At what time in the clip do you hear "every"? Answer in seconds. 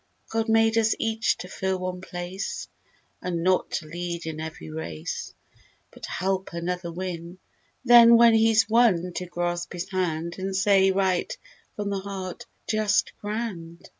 4.39-4.71